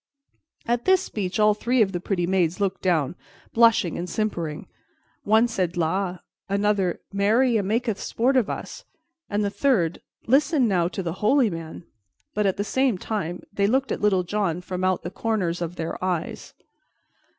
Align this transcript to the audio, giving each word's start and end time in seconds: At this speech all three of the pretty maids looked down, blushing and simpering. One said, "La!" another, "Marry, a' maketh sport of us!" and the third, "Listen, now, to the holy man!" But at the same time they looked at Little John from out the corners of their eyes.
At 0.65 0.85
this 0.85 0.99
speech 1.03 1.39
all 1.39 1.53
three 1.53 1.79
of 1.83 1.91
the 1.91 1.99
pretty 1.99 2.25
maids 2.25 2.59
looked 2.59 2.81
down, 2.81 3.15
blushing 3.53 3.99
and 3.99 4.09
simpering. 4.09 4.65
One 5.25 5.47
said, 5.47 5.77
"La!" 5.77 6.17
another, 6.49 7.01
"Marry, 7.13 7.55
a' 7.55 7.61
maketh 7.61 7.99
sport 8.01 8.35
of 8.35 8.49
us!" 8.49 8.83
and 9.29 9.43
the 9.45 9.51
third, 9.51 10.01
"Listen, 10.25 10.67
now, 10.67 10.87
to 10.87 11.03
the 11.03 11.13
holy 11.21 11.51
man!" 11.51 11.83
But 12.33 12.47
at 12.47 12.57
the 12.57 12.63
same 12.63 12.97
time 12.97 13.43
they 13.53 13.67
looked 13.67 13.91
at 13.91 14.01
Little 14.01 14.23
John 14.23 14.59
from 14.59 14.83
out 14.83 15.03
the 15.03 15.11
corners 15.11 15.61
of 15.61 15.75
their 15.75 16.03
eyes. 16.03 16.55